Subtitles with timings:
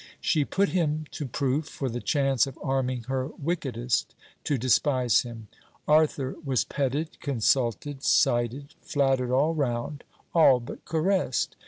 [0.19, 5.47] She put him to proof, for the chance of arming her wickedest to despise him.
[5.87, 10.03] Arthur was petted, consulted, cited, flattered all round;
[10.33, 11.55] all but caressed.